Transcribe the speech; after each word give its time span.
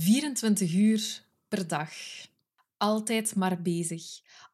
24 0.00 0.74
uur 0.74 1.24
per 1.48 1.68
dag. 1.68 1.92
Altijd 2.76 3.34
maar 3.34 3.62
bezig. 3.62 4.02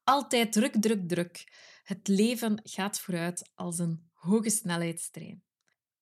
Altijd 0.04 0.52
druk, 0.52 0.74
druk, 0.80 1.08
druk. 1.08 1.44
Het 1.82 2.08
leven 2.08 2.60
gaat 2.62 3.00
vooruit 3.00 3.50
als 3.54 3.78
een 3.78 4.08
hoge 4.12 4.50
snelheidstrein. 4.50 5.42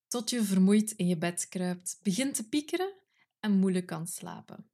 Tot 0.08 0.30
je 0.30 0.42
vermoeid 0.42 0.90
in 0.90 1.06
je 1.06 1.16
bed 1.16 1.48
kruipt, 1.48 1.98
begint 2.02 2.34
te 2.34 2.48
piekeren 2.48 2.94
en 3.40 3.58
moeilijk 3.58 3.86
kan 3.86 4.06
slapen. 4.06 4.70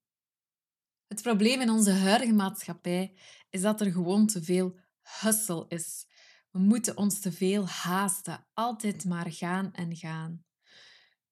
Het 1.07 1.23
probleem 1.23 1.61
in 1.61 1.71
onze 1.71 1.93
huidige 1.93 2.33
maatschappij 2.33 3.15
is 3.49 3.61
dat 3.61 3.81
er 3.81 3.93
gewoon 3.93 4.27
te 4.27 4.43
veel 4.43 4.79
hustle 5.21 5.65
is. 5.69 6.07
We 6.51 6.59
moeten 6.59 6.97
ons 6.97 7.21
te 7.21 7.33
veel 7.33 7.69
haasten, 7.69 8.47
altijd 8.55 9.05
maar 9.05 9.33
gaan 9.33 9.73
en 9.73 9.97
gaan. 9.97 10.45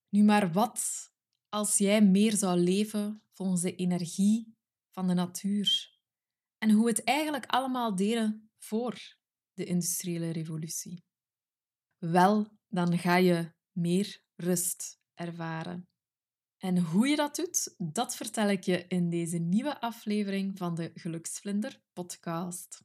Nu 0.09 0.23
maar 0.23 0.53
wat 0.53 1.11
als 1.49 1.79
jij 1.79 2.03
meer 2.03 2.37
zou 2.37 2.59
leven 2.59 3.23
volgens 3.33 3.61
de 3.61 3.75
energie 3.75 4.57
van 4.91 5.09
de 5.09 5.15
natuur 5.15 5.97
en 6.59 6.71
hoe 6.71 6.89
het 6.89 7.05
eigenlijk 7.05 7.47
allemaal 7.47 7.97
deden 7.97 8.51
voor 8.59 9.17
de 9.53 9.65
industriële 9.65 10.31
revolutie? 10.31 11.05
Wel, 11.99 12.47
dan 12.67 12.99
ga 12.99 13.17
je 13.17 13.53
meer 13.73 14.23
rust 14.35 15.01
ervaren. 15.15 15.89
En 16.59 16.79
hoe 16.79 17.09
je 17.09 17.17
dat 17.17 17.37
doet, 17.37 17.75
dat 17.79 18.17
vertel 18.17 18.49
ik 18.49 18.65
je 18.65 18.87
in 18.89 19.11
deze 19.11 19.39
nieuwe 19.39 19.81
aflevering 19.81 20.59
van 20.59 20.75
de 20.75 20.91
Geluksvlinder 20.95 21.81
podcast. 21.93 22.83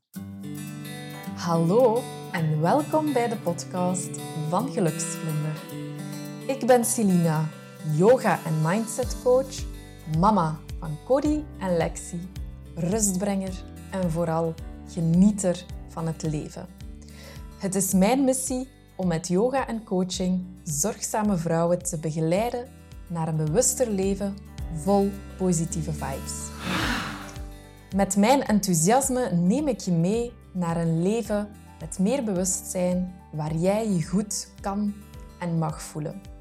Hallo 1.35 2.03
en 2.31 2.61
welkom 2.61 3.13
bij 3.13 3.27
de 3.27 3.37
podcast 3.37 4.17
van 4.49 4.71
Geluksvlinder. 4.71 5.61
Ik 6.47 6.67
ben 6.67 6.85
Celina, 6.85 7.62
yoga- 7.91 8.39
en 8.45 8.61
mindset 8.61 9.15
coach, 9.23 9.63
mama 10.17 10.59
van 10.79 10.97
Cody 11.05 11.43
en 11.59 11.77
Lexi, 11.77 12.29
rustbrenger 12.75 13.63
en 13.91 14.11
vooral 14.11 14.53
genieter 14.87 15.65
van 15.87 16.07
het 16.07 16.21
leven. 16.23 16.65
Het 17.57 17.75
is 17.75 17.93
mijn 17.93 18.23
missie 18.23 18.67
om 18.95 19.07
met 19.07 19.27
yoga 19.27 19.67
en 19.67 19.83
coaching 19.83 20.45
zorgzame 20.63 21.37
vrouwen 21.37 21.83
te 21.83 21.97
begeleiden 21.97 22.67
naar 23.07 23.27
een 23.27 23.37
bewuster 23.37 23.89
leven 23.89 24.35
vol 24.75 25.09
positieve 25.37 25.91
vibes. 25.91 26.33
Met 27.95 28.17
mijn 28.17 28.43
enthousiasme 28.43 29.31
neem 29.31 29.67
ik 29.67 29.79
je 29.79 29.91
mee 29.91 30.31
naar 30.51 30.77
een 30.77 31.01
leven 31.01 31.49
met 31.79 31.99
meer 31.99 32.23
bewustzijn 32.23 33.13
waar 33.31 33.55
jij 33.55 33.89
je 33.89 34.03
goed 34.03 34.47
kan 34.61 34.93
en 35.39 35.57
mag 35.57 35.81
voelen. 35.81 36.32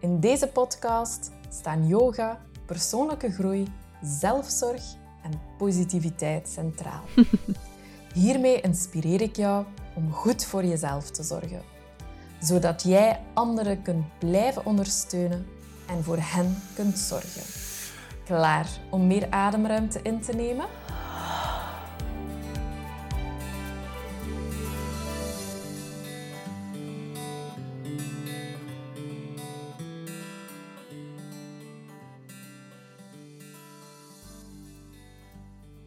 In 0.00 0.20
deze 0.20 0.46
podcast 0.46 1.30
staan 1.48 1.86
yoga, 1.86 2.40
persoonlijke 2.66 3.30
groei, 3.30 3.66
zelfzorg 4.02 4.82
en 5.22 5.40
positiviteit 5.58 6.48
centraal. 6.48 7.02
Hiermee 8.14 8.60
inspireer 8.60 9.20
ik 9.20 9.36
jou 9.36 9.64
om 9.94 10.12
goed 10.12 10.44
voor 10.44 10.64
jezelf 10.64 11.10
te 11.10 11.22
zorgen, 11.22 11.62
zodat 12.40 12.82
jij 12.82 13.20
anderen 13.34 13.82
kunt 13.82 14.18
blijven 14.18 14.64
ondersteunen 14.64 15.46
en 15.86 16.04
voor 16.04 16.18
hen 16.20 16.62
kunt 16.74 16.98
zorgen. 16.98 17.42
Klaar 18.24 18.68
om 18.90 19.06
meer 19.06 19.30
ademruimte 19.30 20.00
in 20.02 20.20
te 20.20 20.32
nemen? 20.32 20.66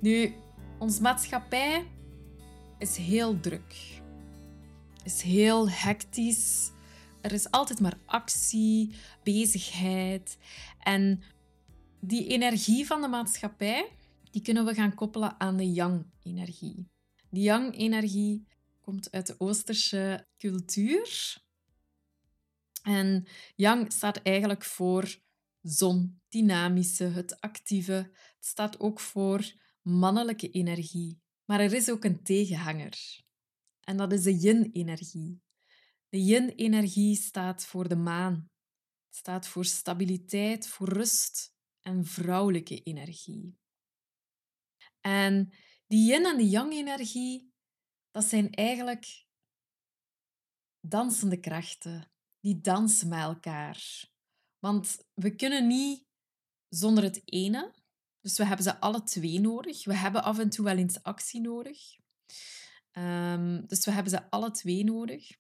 Nu, 0.04 0.36
onze 0.80 1.02
maatschappij 1.02 1.88
is 2.78 2.98
heel 2.98 3.40
druk. 3.40 4.02
Is 5.04 5.22
heel 5.22 5.70
hectisch. 5.70 6.72
Er 7.22 7.32
is 7.32 7.52
altijd 7.52 7.80
maar 7.80 7.98
actie, 8.06 8.96
bezigheid. 9.24 10.38
En 10.80 11.24
die 12.00 12.28
energie 12.28 12.86
van 12.86 13.02
de 13.02 13.08
maatschappij, 13.08 13.92
die 14.32 14.42
kunnen 14.42 14.66
we 14.66 14.74
gaan 14.74 14.96
koppelen 14.96 15.40
aan 15.40 15.58
de 15.58 15.72
yang-energie. 15.72 16.90
Die 17.30 17.44
yang-energie 17.44 18.48
komt 18.82 19.12
uit 19.12 19.28
de 19.28 19.36
Oosterse 19.38 20.28
cultuur. 20.38 21.38
En 22.82 23.28
yang 23.56 23.92
staat 23.92 24.18
eigenlijk 24.18 24.64
voor 24.64 25.16
zon, 25.62 26.22
dynamische, 26.30 27.04
het 27.04 27.42
actieve. 27.42 28.12
Het 28.36 28.46
staat 28.46 28.80
ook 28.80 29.00
voor 29.00 29.62
mannelijke 29.84 30.50
energie. 30.50 31.22
Maar 31.46 31.60
er 31.60 31.74
is 31.74 31.90
ook 31.90 32.04
een 32.04 32.24
tegenhanger. 32.24 33.24
En 33.80 33.98
dat 33.98 34.12
is 34.12 34.24
de 34.24 34.38
yin-energie. 34.38 35.42
De 36.10 36.24
yin-energie 36.24 37.16
staat 37.16 37.66
voor 37.66 37.88
de 37.88 37.96
maan. 37.96 38.52
Het 39.06 39.16
staat 39.16 39.48
voor 39.48 39.66
stabiliteit, 39.66 40.68
voor 40.68 40.90
rust 40.90 41.56
en 41.82 42.06
vrouwelijke 42.06 42.82
energie. 42.82 43.58
En 45.00 45.54
die 45.88 46.12
yin 46.12 46.26
en 46.26 46.38
die 46.38 46.50
yang-energie, 46.50 47.54
dat 48.12 48.24
zijn 48.24 48.52
eigenlijk 48.52 49.26
dansende 50.80 51.40
krachten. 51.40 52.12
Die 52.40 52.62
dansen 52.62 53.08
met 53.08 53.20
elkaar. 53.20 54.12
Want 54.60 55.08
we 55.14 55.36
kunnen 55.36 55.68
niet 55.68 56.06
zonder 56.70 57.04
het 57.04 57.22
ene. 57.26 57.83
Dus 58.24 58.38
we 58.38 58.46
hebben 58.46 58.64
ze 58.64 58.80
alle 58.80 59.04
twee 59.04 59.40
nodig. 59.40 59.86
We 59.86 59.96
hebben 59.96 60.24
af 60.24 60.40
en 60.40 60.50
toe 60.50 60.66
wel 60.66 60.78
eens 60.78 61.04
actie 61.04 61.42
nodig. 61.42 61.80
Um, 62.92 63.68
dus 63.68 63.86
we 63.86 63.92
hebben 63.92 64.12
ze 64.12 64.30
alle 64.30 64.52
twee 64.52 64.84
nodig. 64.84 65.32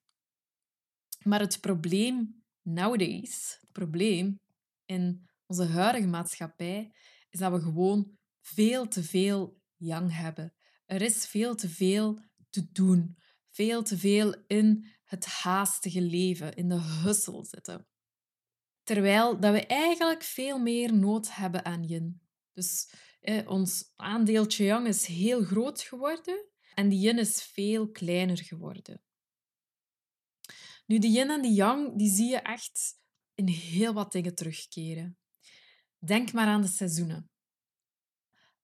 Maar 1.23 1.39
het 1.39 1.61
probleem 1.61 2.43
nowadays, 2.61 3.57
het 3.61 3.71
probleem 3.71 4.39
in 4.85 5.29
onze 5.45 5.65
huidige 5.65 6.07
maatschappij, 6.07 6.93
is 7.29 7.39
dat 7.39 7.51
we 7.51 7.59
gewoon 7.59 8.17
veel 8.41 8.87
te 8.87 9.03
veel 9.03 9.61
yang 9.75 10.15
hebben. 10.15 10.53
Er 10.85 11.01
is 11.01 11.25
veel 11.25 11.55
te 11.55 11.69
veel 11.69 12.19
te 12.49 12.71
doen. 12.71 13.17
Veel 13.49 13.83
te 13.83 13.97
veel 13.97 14.35
in 14.47 14.85
het 15.03 15.25
haastige 15.25 16.01
leven, 16.01 16.55
in 16.55 16.69
de 16.69 16.81
hustle 16.81 17.45
zitten. 17.45 17.87
Terwijl 18.83 19.39
dat 19.39 19.53
we 19.53 19.65
eigenlijk 19.65 20.23
veel 20.23 20.59
meer 20.59 20.93
nood 20.93 21.35
hebben 21.35 21.65
aan 21.65 21.83
yin. 21.83 22.21
Dus 22.53 22.89
eh, 23.21 23.49
ons 23.49 23.91
aandeeltje 23.95 24.63
yang 24.63 24.87
is 24.87 25.05
heel 25.05 25.43
groot 25.43 25.81
geworden 25.81 26.45
en 26.73 26.89
die 26.89 26.99
yin 26.99 27.19
is 27.19 27.43
veel 27.43 27.91
kleiner 27.91 28.37
geworden. 28.37 29.01
Nu, 30.85 30.99
de 30.99 31.07
yin 31.07 31.29
en 31.29 31.41
de 31.41 31.53
yang, 31.53 31.97
die 31.97 32.09
zie 32.09 32.29
je 32.29 32.37
echt 32.37 33.01
in 33.35 33.47
heel 33.47 33.93
wat 33.93 34.11
dingen 34.11 34.35
terugkeren. 34.35 35.17
Denk 35.97 36.33
maar 36.33 36.47
aan 36.47 36.61
de 36.61 36.67
seizoenen. 36.67 37.29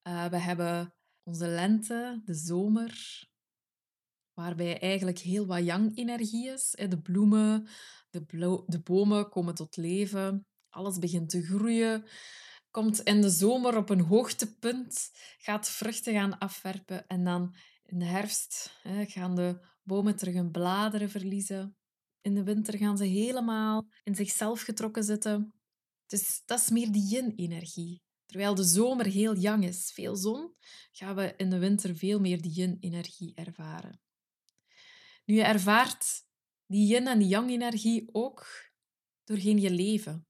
Uh, 0.04 0.26
we 0.26 0.38
hebben 0.38 0.94
onze 1.24 1.48
lente, 1.48 2.22
de 2.26 2.34
zomer, 2.34 3.24
waarbij 4.34 4.80
eigenlijk 4.80 5.20
heel 5.20 5.46
wat 5.46 5.64
yang-energie 5.66 6.50
is. 6.50 6.76
De 6.90 7.02
bloemen, 7.02 7.68
de, 8.10 8.26
de 8.66 8.82
bomen 8.84 9.30
komen 9.30 9.56
tot 9.56 9.78
leven, 9.78 10.48
alles 10.70 10.98
begint 10.98 11.30
te 11.30 11.42
groeien 11.42 12.08
komt 12.72 13.00
in 13.00 13.22
de 13.22 13.30
zomer 13.30 13.78
op 13.78 13.90
een 13.90 14.02
hoogtepunt, 14.02 15.12
gaat 15.38 15.70
vruchten 15.70 16.14
gaan 16.14 16.38
afwerpen 16.38 17.08
en 17.08 17.24
dan 17.24 17.56
in 17.86 18.00
de 18.00 18.06
herfst 18.06 18.80
hè, 18.82 19.06
gaan 19.06 19.36
de 19.36 19.68
bomen 19.84 20.16
terug 20.16 20.34
hun 20.34 20.52
bladeren 20.52 21.10
verliezen. 21.10 21.78
In 22.22 22.34
de 22.34 22.44
winter 22.44 22.78
gaan 22.78 22.98
ze 22.98 23.04
helemaal 23.04 23.88
in 24.04 24.16
zichzelf 24.16 24.62
getrokken 24.62 25.04
zitten. 25.04 25.54
Dus 26.06 26.42
dat 26.46 26.60
is 26.60 26.70
meer 26.70 26.92
die 26.92 27.08
yin-energie. 27.08 28.02
Terwijl 28.26 28.56
de 28.56 28.64
zomer 28.64 29.06
heel 29.06 29.36
yang 29.36 29.66
is, 29.66 29.92
veel 29.92 30.16
zon, 30.16 30.54
gaan 30.92 31.16
we 31.16 31.34
in 31.38 31.50
de 31.50 31.58
winter 31.58 31.96
veel 31.96 32.20
meer 32.20 32.42
die 32.42 32.52
yin-energie 32.52 33.36
ervaren. 33.36 34.02
Nu, 35.26 35.36
je 35.36 35.44
ervaart 35.44 36.24
die 36.66 36.88
yin 36.88 37.08
en 37.08 37.20
die 37.20 37.28
yang-energie 37.28 38.10
ook 38.12 38.48
doorheen 39.24 39.60
je 39.60 39.72
leven. 39.72 40.28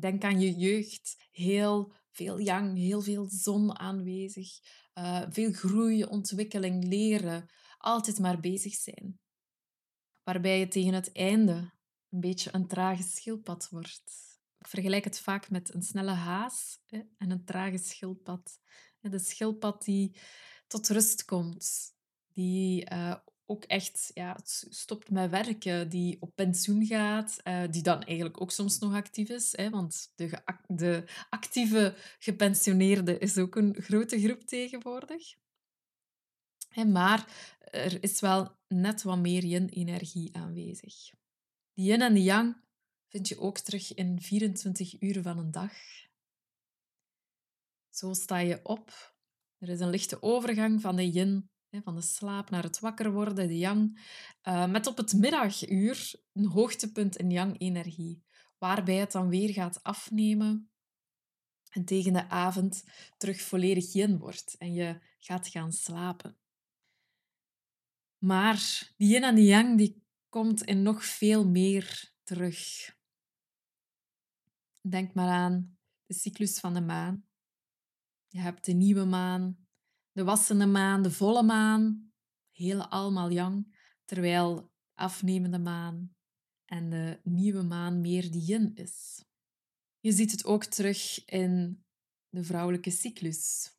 Denk 0.00 0.24
aan 0.24 0.40
je 0.40 0.54
jeugd. 0.54 1.16
Heel 1.30 1.94
veel 2.10 2.38
yang, 2.38 2.76
heel 2.76 3.00
veel 3.00 3.28
zon 3.30 3.78
aanwezig. 3.78 4.48
Uh, 4.94 5.22
veel 5.28 5.52
groei, 5.52 6.04
ontwikkeling, 6.04 6.84
leren. 6.84 7.46
Altijd 7.78 8.18
maar 8.18 8.40
bezig 8.40 8.74
zijn. 8.74 9.18
Waarbij 10.22 10.58
je 10.58 10.68
tegen 10.68 10.94
het 10.94 11.12
einde 11.12 11.72
een 12.10 12.20
beetje 12.20 12.54
een 12.54 12.66
trage 12.66 13.02
schildpad 13.02 13.68
wordt. 13.68 14.38
Ik 14.58 14.66
vergelijk 14.66 15.04
het 15.04 15.20
vaak 15.20 15.50
met 15.50 15.74
een 15.74 15.82
snelle 15.82 16.12
haas 16.12 16.78
hè, 16.86 17.00
en 17.18 17.30
een 17.30 17.44
trage 17.44 17.78
schildpad. 17.78 18.60
De 19.00 19.18
schildpad 19.18 19.84
die 19.84 20.20
tot 20.66 20.88
rust 20.88 21.24
komt, 21.24 21.94
die 22.32 22.90
uh, 22.92 23.14
ook 23.50 23.64
echt 23.64 24.10
ja, 24.14 24.36
stopt 24.44 25.10
met 25.10 25.30
werken, 25.30 25.88
die 25.88 26.16
op 26.20 26.34
pensioen 26.34 26.86
gaat, 26.86 27.40
uh, 27.44 27.62
die 27.70 27.82
dan 27.82 28.02
eigenlijk 28.02 28.40
ook 28.40 28.50
soms 28.50 28.78
nog 28.78 28.94
actief 28.94 29.28
is. 29.28 29.56
Hè, 29.56 29.70
want 29.70 30.12
de, 30.14 30.42
de 30.66 31.04
actieve 31.30 31.94
gepensioneerde 32.18 33.18
is 33.18 33.38
ook 33.38 33.56
een 33.56 33.74
grote 33.78 34.20
groep 34.20 34.40
tegenwoordig. 34.40 35.34
maar 36.86 37.56
er 37.58 38.02
is 38.02 38.20
wel 38.20 38.56
net 38.68 39.02
wat 39.02 39.18
meer 39.18 39.44
yin-energie 39.44 40.36
aanwezig. 40.36 41.10
Die 41.72 41.86
yin 41.86 42.02
en 42.02 42.14
de 42.14 42.22
yang 42.22 42.56
vind 43.08 43.28
je 43.28 43.38
ook 43.38 43.58
terug 43.58 43.94
in 43.94 44.20
24 44.20 45.00
uur 45.00 45.22
van 45.22 45.38
een 45.38 45.50
dag. 45.50 45.72
Zo 47.90 48.12
sta 48.12 48.38
je 48.38 48.60
op. 48.64 49.14
Er 49.58 49.68
is 49.68 49.80
een 49.80 49.90
lichte 49.90 50.22
overgang 50.22 50.80
van 50.80 50.96
de 50.96 51.10
yin, 51.10 51.50
van 51.70 51.94
de 51.94 52.02
slaap 52.02 52.50
naar 52.50 52.62
het 52.62 52.78
wakker 52.78 53.12
worden, 53.12 53.48
de 53.48 53.58
yang, 53.58 54.00
eh, 54.42 54.70
met 54.70 54.86
op 54.86 54.96
het 54.96 55.12
middaguur 55.12 56.14
een 56.32 56.46
hoogtepunt 56.46 57.16
in 57.16 57.30
yang-energie, 57.30 58.24
waarbij 58.58 58.96
het 58.96 59.12
dan 59.12 59.28
weer 59.28 59.52
gaat 59.52 59.82
afnemen 59.82 60.70
en 61.70 61.84
tegen 61.84 62.12
de 62.12 62.28
avond 62.28 62.84
terug 63.16 63.40
volledig 63.40 63.92
yin 63.92 64.18
wordt 64.18 64.56
en 64.58 64.72
je 64.72 65.00
gaat 65.18 65.48
gaan 65.48 65.72
slapen. 65.72 66.38
Maar 68.18 68.92
die 68.96 69.08
yin 69.08 69.22
en 69.22 69.34
die 69.34 69.46
yang 69.46 69.78
die 69.78 70.02
komt 70.28 70.62
in 70.62 70.82
nog 70.82 71.04
veel 71.04 71.48
meer 71.48 72.12
terug. 72.22 72.96
Denk 74.80 75.14
maar 75.14 75.28
aan 75.28 75.78
de 76.06 76.14
cyclus 76.14 76.60
van 76.60 76.74
de 76.74 76.80
maan. 76.80 77.26
Je 78.28 78.38
hebt 78.38 78.64
de 78.64 78.72
nieuwe 78.72 79.04
maan, 79.04 79.67
de 80.18 80.24
wassende 80.24 80.66
maan, 80.66 81.02
de 81.02 81.10
volle 81.10 81.42
maan, 81.42 82.12
heel 82.50 82.86
allemaal 82.86 83.30
yang, 83.30 83.76
terwijl 84.04 84.72
afnemende 84.94 85.58
maan 85.58 86.16
en 86.64 86.90
de 86.90 87.20
nieuwe 87.22 87.62
maan 87.62 88.00
meer 88.00 88.30
die 88.30 88.44
yin 88.44 88.74
is. 88.74 89.24
Je 90.00 90.12
ziet 90.12 90.30
het 90.30 90.44
ook 90.44 90.64
terug 90.64 91.24
in 91.24 91.84
de 92.28 92.44
vrouwelijke 92.44 92.90
cyclus. 92.90 93.72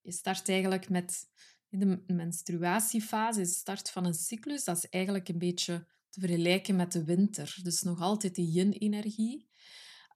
Je 0.00 0.12
start 0.12 0.48
eigenlijk 0.48 0.88
met 0.88 1.30
de 1.68 2.02
menstruatiefase, 2.06 3.40
de 3.40 3.46
start 3.46 3.90
van 3.90 4.04
een 4.04 4.14
cyclus. 4.14 4.64
Dat 4.64 4.76
is 4.76 4.88
eigenlijk 4.88 5.28
een 5.28 5.38
beetje 5.38 5.86
te 6.08 6.20
vergelijken 6.20 6.76
met 6.76 6.92
de 6.92 7.04
winter. 7.04 7.58
Dus 7.62 7.82
nog 7.82 8.00
altijd 8.00 8.34
die 8.34 8.50
yin-energie. 8.50 9.48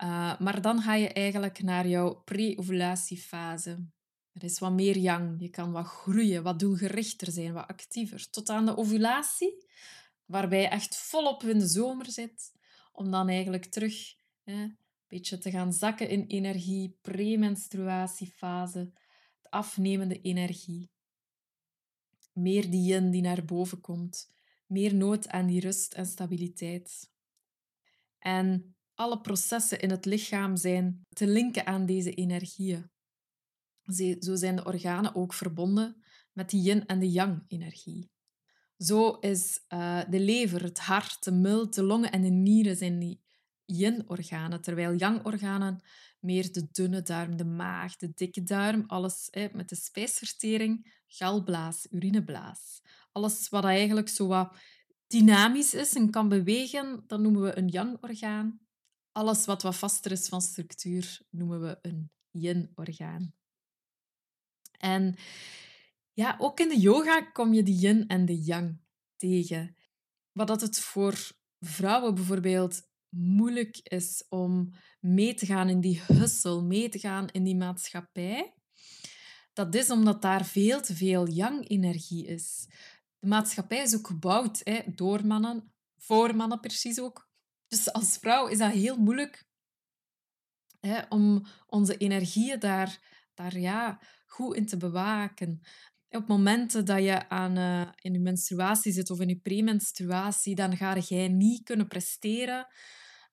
Uh, 0.02 0.38
maar 0.38 0.62
dan 0.62 0.82
ga 0.82 0.94
je 0.94 1.12
eigenlijk 1.12 1.62
naar 1.62 1.88
jouw 1.88 2.14
pre-ovulatiefase. 2.14 3.88
Er 4.32 4.44
is 4.44 4.58
wat 4.58 4.72
meer 4.72 4.96
yang. 4.96 5.40
Je 5.40 5.48
kan 5.48 5.72
wat 5.72 5.86
groeien, 5.86 6.42
wat 6.42 6.58
doelgerichter 6.58 7.32
zijn, 7.32 7.52
wat 7.52 7.66
actiever. 7.66 8.30
Tot 8.30 8.48
aan 8.48 8.66
de 8.66 8.76
ovulatie, 8.76 9.66
waarbij 10.24 10.60
je 10.60 10.68
echt 10.68 10.96
volop 10.96 11.42
in 11.42 11.58
de 11.58 11.66
zomer 11.66 12.10
zit. 12.10 12.52
Om 12.92 13.10
dan 13.10 13.28
eigenlijk 13.28 13.64
terug 13.64 14.14
hè, 14.42 14.62
een 14.62 14.78
beetje 15.06 15.38
te 15.38 15.50
gaan 15.50 15.72
zakken 15.72 16.08
in 16.08 16.26
energie. 16.26 16.98
Premenstruatiefase, 17.00 18.92
de 19.42 19.50
afnemende 19.50 20.20
energie. 20.20 20.90
Meer 22.32 22.70
die 22.70 22.82
yin 22.82 23.10
die 23.10 23.22
naar 23.22 23.44
boven 23.44 23.80
komt. 23.80 24.30
Meer 24.66 24.94
nood 24.94 25.28
aan 25.28 25.46
die 25.46 25.60
rust 25.60 25.94
en 25.94 26.06
stabiliteit. 26.06 27.10
En 28.18 28.76
alle 28.94 29.20
processen 29.20 29.80
in 29.80 29.90
het 29.90 30.04
lichaam 30.04 30.56
zijn 30.56 31.06
te 31.08 31.26
linken 31.26 31.66
aan 31.66 31.86
deze 31.86 32.14
energieën. 32.14 32.90
Zo 34.20 34.34
zijn 34.34 34.56
de 34.56 34.64
organen 34.64 35.14
ook 35.14 35.34
verbonden 35.34 36.02
met 36.32 36.50
die 36.50 36.62
yin- 36.62 36.86
en 36.86 36.98
de 36.98 37.10
yang-energie. 37.10 38.10
Zo 38.78 39.10
is 39.10 39.60
uh, 39.68 40.00
de 40.10 40.20
lever, 40.20 40.62
het 40.62 40.78
hart, 40.78 41.24
de 41.24 41.32
mult, 41.32 41.74
de 41.74 41.82
longen 41.82 42.12
en 42.12 42.22
de 42.22 42.28
nieren 42.28 42.76
zijn 42.76 42.98
die 42.98 43.20
yin-organen, 43.64 44.60
terwijl 44.60 44.94
yang-organen 44.94 45.80
meer 46.20 46.52
de 46.52 46.68
dunne 46.70 47.02
darm, 47.02 47.36
de 47.36 47.44
maag, 47.44 47.96
de 47.96 48.12
dikke 48.14 48.42
darm, 48.42 48.84
alles 48.86 49.28
met 49.52 49.68
de 49.68 49.76
spijsvertering, 49.76 51.02
galblaas, 51.06 51.86
urineblaas. 51.90 52.82
Alles 53.12 53.48
wat 53.48 53.64
eigenlijk 53.64 54.08
zo 54.08 54.26
wat 54.26 54.56
dynamisch 55.06 55.74
is 55.74 55.94
en 55.94 56.10
kan 56.10 56.28
bewegen, 56.28 57.04
dat 57.06 57.20
noemen 57.20 57.42
we 57.42 57.58
een 57.58 57.68
yang-orgaan. 57.68 58.60
Alles 59.12 59.44
wat 59.44 59.62
wat 59.62 59.76
vaster 59.76 60.12
is 60.12 60.28
van 60.28 60.40
structuur, 60.40 61.20
noemen 61.30 61.60
we 61.60 61.78
een 61.82 62.10
yin-orgaan. 62.30 63.37
En 64.78 65.16
ja, 66.12 66.36
ook 66.38 66.60
in 66.60 66.68
de 66.68 66.78
yoga 66.78 67.20
kom 67.20 67.54
je 67.54 67.62
de 67.62 67.74
yin 67.74 68.06
en 68.06 68.24
de 68.24 68.42
yang 68.42 68.80
tegen. 69.16 69.76
Wat 70.32 70.46
dat 70.46 70.60
het 70.60 70.80
voor 70.80 71.30
vrouwen 71.58 72.14
bijvoorbeeld 72.14 72.88
moeilijk 73.08 73.78
is 73.82 74.24
om 74.28 74.74
mee 75.00 75.34
te 75.34 75.46
gaan 75.46 75.68
in 75.68 75.80
die 75.80 76.02
hustle, 76.06 76.62
mee 76.62 76.88
te 76.88 76.98
gaan 76.98 77.28
in 77.28 77.44
die 77.44 77.56
maatschappij, 77.56 78.54
dat 79.52 79.74
is 79.74 79.90
omdat 79.90 80.22
daar 80.22 80.44
veel 80.44 80.80
te 80.80 80.94
veel 80.94 81.28
yang-energie 81.28 82.26
is. 82.26 82.66
De 83.18 83.26
maatschappij 83.26 83.82
is 83.82 83.96
ook 83.96 84.06
gebouwd 84.06 84.60
hè, 84.64 84.80
door 84.86 85.26
mannen, 85.26 85.72
voor 85.96 86.36
mannen 86.36 86.60
precies 86.60 87.00
ook. 87.00 87.28
Dus 87.68 87.92
als 87.92 88.16
vrouw 88.16 88.46
is 88.46 88.58
dat 88.58 88.72
heel 88.72 88.96
moeilijk 88.96 89.46
hè, 90.80 91.02
om 91.08 91.46
onze 91.66 91.96
energieën 91.96 92.58
daar, 92.58 93.24
daar 93.34 93.58
ja, 93.58 94.00
goed 94.28 94.56
in 94.56 94.66
te 94.66 94.76
bewaken. 94.76 95.60
Op 96.08 96.28
momenten 96.28 96.84
dat 96.84 97.02
je 97.02 97.28
aan, 97.28 97.58
uh, 97.58 97.88
in 98.00 98.12
je 98.12 98.18
menstruatie 98.18 98.92
zit 98.92 99.10
of 99.10 99.20
in 99.20 99.28
je 99.28 99.38
premenstruatie, 99.38 100.54
dan 100.54 100.76
ga 100.76 100.98
jij 100.98 101.28
niet 101.28 101.62
kunnen 101.62 101.88
presteren 101.88 102.66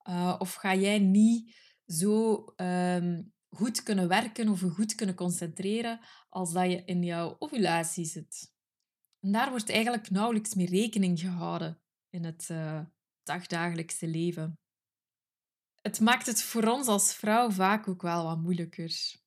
uh, 0.10 0.36
of 0.38 0.54
ga 0.54 0.76
jij 0.76 1.00
niet 1.00 1.56
zo 1.86 2.46
um, 2.56 3.34
goed 3.50 3.84
kunnen 3.84 4.08
werken 4.08 4.50
of 4.50 4.60
goed 4.62 4.96
kunnen 4.96 5.16
concentreren 5.16 6.00
als 6.30 6.54
dat 6.54 6.72
je 6.72 6.84
in 6.86 7.04
jouw 7.04 7.36
ovulatie 7.40 8.06
zit. 8.06 8.54
En 9.20 9.32
daar 9.32 9.50
wordt 9.50 9.70
eigenlijk 9.70 10.10
nauwelijks 10.10 10.54
meer 10.54 10.70
rekening 10.70 11.20
gehouden 11.20 11.82
in 12.10 12.24
het 12.24 12.48
uh, 12.52 12.82
dagdagelijkse 13.24 14.08
leven. 14.08 14.60
Het 15.82 16.00
maakt 16.00 16.26
het 16.26 16.42
voor 16.42 16.64
ons 16.64 16.88
als 16.88 17.14
vrouw 17.14 17.50
vaak 17.50 17.88
ook 17.88 18.02
wel 18.02 18.24
wat 18.24 18.42
moeilijker. 18.42 19.24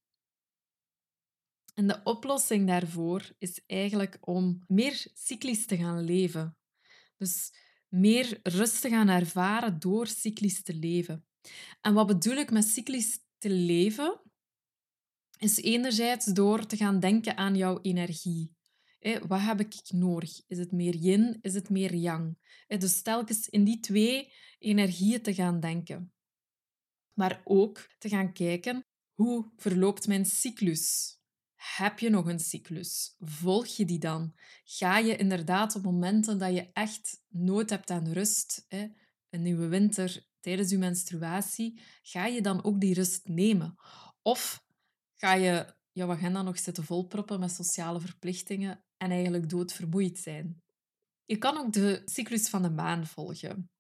En 1.79 1.87
de 1.87 2.01
oplossing 2.05 2.67
daarvoor 2.67 3.33
is 3.39 3.61
eigenlijk 3.67 4.19
om 4.21 4.65
meer 4.67 5.07
cyclisch 5.15 5.67
te 5.67 5.77
gaan 5.77 6.01
leven. 6.01 6.57
Dus 7.17 7.53
meer 7.89 8.41
rust 8.43 8.81
te 8.81 8.89
gaan 8.89 9.09
ervaren 9.09 9.79
door 9.79 10.07
cyclisch 10.07 10.63
te 10.63 10.75
leven. 10.75 11.27
En 11.81 11.95
wat 11.95 12.07
bedoel 12.07 12.37
ik 12.37 12.51
met 12.51 12.65
cyclisch 12.65 13.21
te 13.39 13.51
leven? 13.51 14.21
Is 15.39 15.57
enerzijds 15.57 16.25
door 16.25 16.67
te 16.67 16.77
gaan 16.77 17.01
denken 17.01 17.37
aan 17.37 17.56
jouw 17.56 17.81
energie. 17.81 18.56
Wat 19.27 19.41
heb 19.41 19.61
ik 19.61 19.75
nodig? 19.89 20.43
Is 20.47 20.58
het 20.58 20.73
meer 20.73 20.94
yin? 20.94 21.39
Is 21.41 21.55
het 21.55 21.70
meer 21.70 21.94
yang? 21.94 22.39
Dus 22.67 23.03
telkens 23.03 23.49
in 23.49 23.65
die 23.65 23.81
twee 23.81 24.32
energieën 24.58 25.23
te 25.23 25.35
gaan 25.35 25.61
denken. 25.61 26.13
Maar 27.13 27.41
ook 27.44 27.94
te 27.99 28.08
gaan 28.08 28.32
kijken, 28.32 28.87
hoe 29.13 29.53
verloopt 29.56 30.06
mijn 30.06 30.25
cyclus? 30.25 31.18
Heb 31.58 31.98
je 31.98 32.10
nog 32.10 32.27
een 32.27 32.41
cyclus? 32.41 33.15
Volg 33.19 33.67
je 33.67 33.84
die 33.84 33.98
dan? 33.98 34.34
Ga 34.65 34.98
je 34.98 35.17
inderdaad 35.17 35.77
op 35.77 35.82
momenten 35.82 36.38
dat 36.38 36.55
je 36.55 36.70
echt 36.72 37.22
nood 37.29 37.70
hebt 37.70 37.91
aan 37.91 38.12
rust, 38.12 38.65
hè, 38.69 38.88
een 39.31 39.43
nieuwe 39.43 39.67
winter, 39.67 40.27
tijdens 40.41 40.70
je 40.70 40.79
menstruatie, 40.79 41.81
ga 42.03 42.27
je 42.27 42.41
dan 42.43 42.65
ook 42.65 42.81
die 42.81 42.94
rust 42.94 43.29
nemen? 43.29 43.74
Of 44.22 44.65
ga 45.17 45.34
je 45.34 45.74
jouw 45.93 46.10
agenda 46.10 46.43
nog 46.43 46.58
zitten 46.58 46.84
volproppen 46.84 47.41
met 47.41 47.53
sociale 47.53 48.00
verplichtingen 48.00 48.84
en 48.96 49.10
eigenlijk 49.10 49.48
doodvermoeid 49.48 50.19
zijn? 50.19 50.62
Je 51.24 51.36
kan 51.36 51.56
ook 51.56 51.72
de 51.72 52.03
cyclus 52.05 52.48
van 52.48 52.62
de 52.62 52.70
maan 52.70 53.06
volgen. 53.06 53.70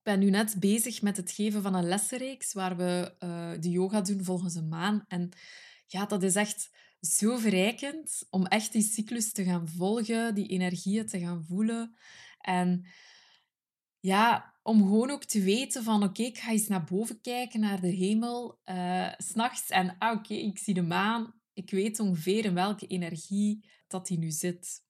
Ik 0.00 0.02
ben 0.02 0.18
nu 0.18 0.30
net 0.30 0.56
bezig 0.58 1.02
met 1.02 1.16
het 1.16 1.30
geven 1.30 1.62
van 1.62 1.74
een 1.74 1.88
lessenreeks 1.88 2.52
waar 2.52 2.76
we 2.76 3.14
uh, 3.18 3.52
de 3.60 3.70
yoga 3.70 4.00
doen 4.00 4.24
volgens 4.24 4.54
een 4.54 4.68
maan. 4.68 5.04
En 5.08 5.28
ja, 5.86 6.06
dat 6.06 6.22
is 6.22 6.34
echt 6.34 6.70
zo 7.00 7.36
verrijkend 7.36 8.26
om 8.30 8.46
echt 8.46 8.72
die 8.72 8.82
cyclus 8.82 9.32
te 9.32 9.44
gaan 9.44 9.68
volgen, 9.68 10.34
die 10.34 10.46
energieën 10.46 11.06
te 11.06 11.18
gaan 11.18 11.44
voelen. 11.44 11.96
En 12.38 12.86
ja, 14.00 14.54
om 14.62 14.78
gewoon 14.78 15.10
ook 15.10 15.24
te 15.24 15.42
weten 15.42 15.82
van 15.82 16.02
oké, 16.02 16.22
ik 16.22 16.38
ga 16.38 16.50
eens 16.50 16.68
naar 16.68 16.84
boven 16.84 17.20
kijken, 17.20 17.60
naar 17.60 17.80
de 17.80 17.88
hemel, 17.88 18.60
uh, 18.64 19.12
s'nachts. 19.16 19.70
En 19.70 19.96
ah, 19.98 20.18
oké, 20.18 20.34
ik 20.34 20.58
zie 20.58 20.74
de 20.74 20.82
maan. 20.82 21.40
Ik 21.52 21.70
weet 21.70 22.00
ongeveer 22.00 22.44
in 22.44 22.54
welke 22.54 22.86
energie 22.86 23.70
dat 23.86 24.06
die 24.06 24.18
nu 24.18 24.30
zit. 24.30 24.84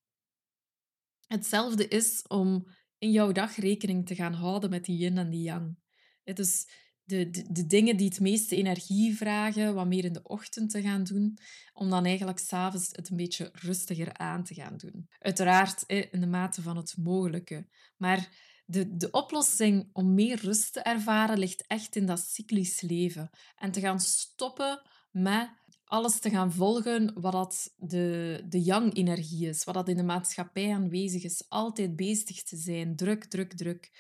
Hetzelfde 1.26 1.88
is 1.88 2.25
om 2.29 2.67
in 2.99 3.11
jouw 3.11 3.33
dag 3.33 3.57
rekening 3.57 4.07
te 4.07 4.14
gaan 4.14 4.33
houden 4.33 4.71
met 4.71 4.85
die 4.85 4.97
yin 4.97 5.19
en 5.19 5.31
die 5.31 5.43
yang. 5.43 5.79
Dus 6.25 6.69
de, 7.11 7.47
de, 7.50 7.67
dingen 7.67 7.97
die 7.97 8.09
het 8.09 8.21
meeste 8.21 8.57
energie 8.57 9.17
vragen, 9.17 9.75
wat 9.75 9.87
meer 9.87 10.05
in 10.05 10.12
de 10.12 10.23
ochtend 10.23 10.71
te 10.71 10.83
gaan 10.83 11.05
doen, 11.05 11.38
om 11.73 11.90
dan 11.90 12.05
eigenlijk 12.05 12.38
s'avonds 12.38 12.88
het 12.93 13.11
een 13.11 13.17
beetje 13.17 13.50
rustiger 13.52 14.14
aan 14.14 14.45
te 14.45 14.55
gaan 14.55 14.76
doen. 14.76 15.09
Uiteraard 15.19 15.85
in 15.87 16.21
de 16.21 16.26
mate 16.26 16.62
van 16.62 16.76
het 16.76 16.95
mogelijke. 16.97 17.67
Maar 17.97 18.29
de, 18.64 18.97
de 18.97 19.11
oplossing 19.11 19.90
om 19.93 20.14
meer 20.14 20.40
rust 20.40 20.73
te 20.73 20.81
ervaren 20.81 21.38
ligt 21.38 21.64
echt 21.67 21.97
in 21.97 22.07
dat 22.07 22.21
cyclisch 22.21 22.81
leven. 22.81 23.31
En 23.57 23.71
te 23.71 23.81
gaan 23.81 24.00
stoppen 24.00 24.83
met 25.11 25.50
alles 25.90 26.18
te 26.18 26.30
gaan 26.30 26.52
volgen 26.52 27.20
wat 27.20 27.32
dat 27.32 27.75
de, 27.76 28.40
de 28.49 28.62
yang-energie 28.62 29.49
is, 29.49 29.64
wat 29.64 29.75
dat 29.75 29.88
in 29.88 29.97
de 29.97 30.02
maatschappij 30.02 30.75
aanwezig 30.75 31.23
is. 31.23 31.44
Altijd 31.49 31.97
bezig 31.97 32.42
te 32.42 32.56
zijn, 32.56 32.97
druk, 32.97 33.25
druk, 33.25 33.52
druk. 33.52 33.90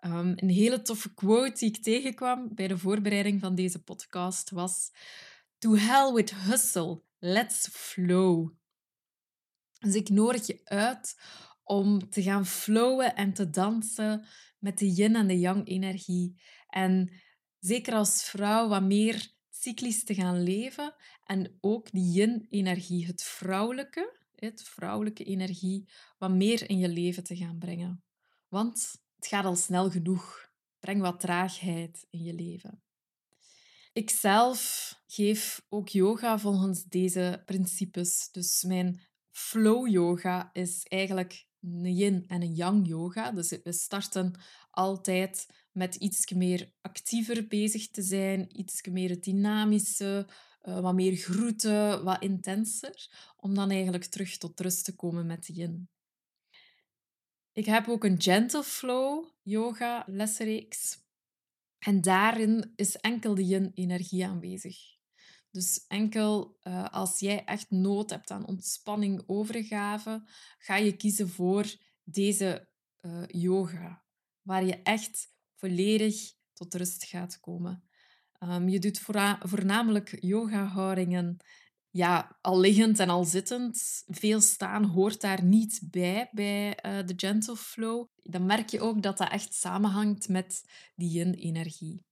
Um, 0.00 0.32
een 0.36 0.48
hele 0.48 0.82
toffe 0.82 1.14
quote 1.14 1.58
die 1.58 1.68
ik 1.68 1.82
tegenkwam 1.82 2.48
bij 2.54 2.68
de 2.68 2.78
voorbereiding 2.78 3.40
van 3.40 3.54
deze 3.54 3.82
podcast 3.82 4.50
was: 4.50 4.90
To 5.58 5.76
hell 5.76 6.12
with 6.12 6.34
hustle, 6.34 7.02
let's 7.18 7.68
flow. 7.70 8.50
Dus 9.78 9.94
ik 9.94 10.08
nodig 10.08 10.46
je 10.46 10.60
uit 10.64 11.20
om 11.62 12.10
te 12.10 12.22
gaan 12.22 12.46
flowen 12.46 13.14
en 13.14 13.32
te 13.32 13.50
dansen 13.50 14.26
met 14.58 14.78
de 14.78 14.92
yin 14.92 15.16
en 15.16 15.26
de 15.26 15.38
yang 15.38 15.68
energie. 15.68 16.40
En 16.68 17.12
zeker 17.58 17.94
als 17.94 18.22
vrouw 18.22 18.68
wat 18.68 18.82
meer 18.82 19.34
cyclisch 19.66 20.04
te 20.04 20.14
gaan 20.14 20.42
leven 20.42 20.94
en 21.24 21.58
ook 21.60 21.90
die 21.90 22.12
yin-energie, 22.12 23.06
het 23.06 23.22
vrouwelijke, 23.22 24.20
het 24.34 24.62
vrouwelijke 24.62 25.24
energie, 25.24 25.88
wat 26.18 26.30
meer 26.30 26.70
in 26.70 26.78
je 26.78 26.88
leven 26.88 27.24
te 27.24 27.36
gaan 27.36 27.58
brengen. 27.58 28.04
Want 28.48 29.02
het 29.16 29.26
gaat 29.26 29.44
al 29.44 29.56
snel 29.56 29.90
genoeg. 29.90 30.50
Breng 30.80 31.00
wat 31.00 31.20
traagheid 31.20 32.06
in 32.10 32.22
je 32.22 32.34
leven. 32.34 32.82
Ik 33.92 34.10
zelf 34.10 34.60
geef 35.06 35.62
ook 35.68 35.88
yoga 35.88 36.38
volgens 36.38 36.84
deze 36.84 37.42
principes. 37.44 38.28
Dus 38.32 38.62
mijn 38.62 39.00
flow 39.30 39.88
yoga 39.88 40.50
is 40.52 40.82
eigenlijk 40.82 41.46
een 41.60 41.94
yin 41.94 42.24
en 42.26 42.42
een 42.42 42.54
yang 42.54 42.88
yoga. 42.88 43.30
Dus 43.30 43.58
we 43.62 43.72
starten 43.72 44.40
altijd 44.76 45.46
met 45.72 45.94
iets 45.94 46.30
meer 46.30 46.72
actiever 46.80 47.46
bezig 47.46 47.90
te 47.90 48.02
zijn, 48.02 48.60
iets 48.60 48.82
meer 48.82 49.20
dynamische, 49.20 50.28
uh, 50.62 50.80
wat 50.80 50.94
meer 50.94 51.16
groeten, 51.16 52.04
wat 52.04 52.22
intenser, 52.22 53.08
om 53.36 53.54
dan 53.54 53.70
eigenlijk 53.70 54.04
terug 54.04 54.36
tot 54.36 54.60
rust 54.60 54.84
te 54.84 54.94
komen 54.94 55.26
met 55.26 55.46
yin. 55.46 55.88
Ik 57.52 57.66
heb 57.66 57.88
ook 57.88 58.04
een 58.04 58.20
Gentle 58.22 58.62
Flow 58.62 59.28
yoga 59.42 60.04
lesreeks. 60.06 61.04
En 61.78 62.00
daarin 62.00 62.72
is 62.76 62.96
enkel 62.96 63.34
de 63.34 63.46
yin-energie 63.46 64.26
aanwezig. 64.26 64.76
Dus 65.50 65.86
enkel 65.86 66.58
uh, 66.62 66.88
als 66.88 67.20
jij 67.20 67.44
echt 67.44 67.70
nood 67.70 68.10
hebt 68.10 68.30
aan 68.30 68.46
ontspanning, 68.46 69.22
overgave, 69.26 70.28
ga 70.58 70.76
je 70.76 70.96
kiezen 70.96 71.28
voor 71.28 71.74
deze 72.04 72.68
uh, 73.00 73.24
yoga, 73.26 74.05
waar 74.46 74.64
je 74.64 74.82
echt 74.82 75.28
volledig 75.54 76.32
tot 76.52 76.74
rust 76.74 77.04
gaat 77.04 77.40
komen. 77.40 77.84
Um, 78.40 78.68
je 78.68 78.78
doet 78.78 78.98
voornamelijk 79.40 80.16
yoga-houdingen 80.20 81.36
ja, 81.90 82.38
al 82.40 82.60
liggend 82.60 82.98
en 82.98 83.08
al 83.08 83.24
zittend. 83.24 84.02
Veel 84.06 84.40
staan 84.40 84.84
hoort 84.84 85.20
daar 85.20 85.44
niet 85.44 85.80
bij, 85.90 86.28
bij 86.32 86.68
uh, 86.68 87.06
de 87.06 87.14
gentle 87.16 87.56
flow. 87.56 88.06
Dan 88.22 88.46
merk 88.46 88.68
je 88.68 88.80
ook 88.80 89.02
dat 89.02 89.18
dat 89.18 89.30
echt 89.30 89.54
samenhangt 89.54 90.28
met 90.28 90.62
die 90.94 91.10
yin-energie. 91.10 92.04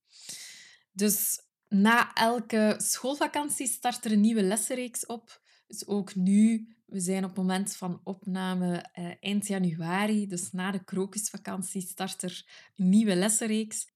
Dus 0.93 1.41
na 1.69 2.15
elke 2.15 2.75
schoolvakantie 2.77 3.67
start 3.67 4.05
er 4.05 4.13
een 4.13 4.21
nieuwe 4.21 4.43
lessenreeks 4.43 5.07
op. 5.07 5.43
Dus 5.67 5.87
ook 5.87 6.15
nu, 6.15 6.75
we 6.95 7.01
zijn 7.01 7.25
op 7.25 7.29
het 7.29 7.39
moment 7.39 7.77
van 7.77 8.01
opname 8.05 8.91
uh, 8.99 9.13
eind 9.21 9.47
januari, 9.47 10.27
dus 10.27 10.53
na 10.53 10.71
de 10.71 10.85
krokusvakantie 10.85 11.81
start 11.81 12.23
er 12.23 12.45
een 12.77 12.89
nieuwe 12.89 13.17
lessenreeks. 13.17 13.93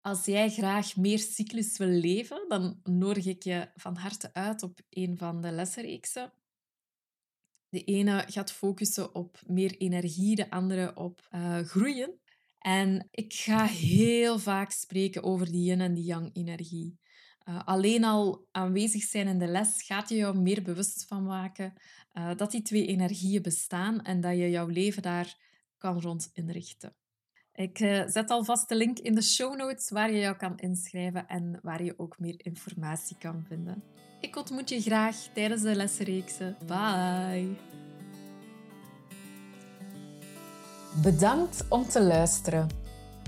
Als 0.00 0.24
jij 0.24 0.50
graag 0.50 0.96
meer 0.96 1.18
cyclus 1.18 1.78
wil 1.78 1.88
leven, 1.88 2.44
dan 2.48 2.80
nodig 2.82 3.26
ik 3.26 3.42
je 3.42 3.70
van 3.76 3.96
harte 3.96 4.34
uit 4.34 4.62
op 4.62 4.80
een 4.90 5.18
van 5.18 5.40
de 5.40 5.50
lessenreeksen. 5.50 6.32
De 7.68 7.84
ene 7.84 8.24
gaat 8.28 8.52
focussen 8.52 9.14
op 9.14 9.40
meer 9.46 9.76
energie, 9.76 10.36
de 10.36 10.50
andere 10.50 10.96
op 10.96 11.28
uh, 11.30 11.58
groeien. 11.58 12.20
En 12.58 13.08
ik 13.10 13.32
ga 13.32 13.64
heel 13.64 14.38
vaak 14.38 14.70
spreken 14.70 15.22
over 15.22 15.50
die 15.50 15.64
yin 15.64 15.80
en 15.80 15.94
die 15.94 16.04
yang 16.04 16.30
energie. 16.32 16.98
Uh, 17.48 17.60
alleen 17.64 18.04
al 18.04 18.46
aanwezig 18.50 19.02
zijn 19.02 19.26
in 19.26 19.38
de 19.38 19.46
les 19.46 19.82
gaat 19.82 20.08
je 20.08 20.16
jou 20.16 20.38
meer 20.38 20.62
bewust 20.62 21.04
van 21.08 21.24
maken 21.24 21.72
uh, 22.14 22.30
dat 22.36 22.50
die 22.50 22.62
twee 22.62 22.86
energieën 22.86 23.42
bestaan 23.42 24.02
en 24.02 24.20
dat 24.20 24.36
je 24.36 24.50
jouw 24.50 24.66
leven 24.66 25.02
daar 25.02 25.36
kan 25.78 26.00
rond 26.00 26.30
inrichten. 26.32 26.94
Ik 27.54 27.80
uh, 27.80 28.02
zet 28.06 28.30
alvast 28.30 28.68
de 28.68 28.74
link 28.74 28.98
in 28.98 29.14
de 29.14 29.22
show 29.22 29.56
notes 29.56 29.90
waar 29.90 30.12
je 30.12 30.18
jou 30.18 30.36
kan 30.36 30.58
inschrijven 30.58 31.26
en 31.26 31.58
waar 31.62 31.84
je 31.84 31.98
ook 31.98 32.18
meer 32.18 32.34
informatie 32.36 33.16
kan 33.18 33.44
vinden. 33.48 33.82
Ik 34.20 34.36
ontmoet 34.36 34.68
je 34.68 34.80
graag 34.80 35.16
tijdens 35.34 35.62
de 35.62 35.74
lessenreeksen. 35.74 36.56
Bye! 36.66 37.56
Bedankt 41.02 41.64
om 41.68 41.84
te 41.84 42.02
luisteren. 42.02 42.68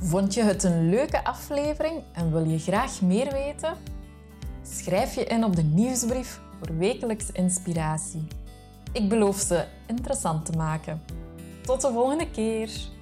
Vond 0.02 0.34
je 0.34 0.42
het 0.42 0.62
een 0.62 0.90
leuke 0.90 1.24
aflevering 1.24 2.02
en 2.12 2.32
wil 2.32 2.44
je 2.44 2.58
graag 2.58 3.02
meer 3.02 3.32
weten? 3.32 3.93
Schrijf 4.66 5.14
je 5.14 5.24
in 5.24 5.44
op 5.44 5.56
de 5.56 5.62
nieuwsbrief 5.62 6.40
voor 6.58 6.78
wekelijks 6.78 7.32
inspiratie. 7.32 8.26
Ik 8.92 9.08
beloof 9.08 9.36
ze 9.36 9.64
interessant 9.86 10.46
te 10.46 10.52
maken. 10.52 11.02
Tot 11.62 11.80
de 11.80 11.90
volgende 11.92 12.30
keer! 12.30 12.93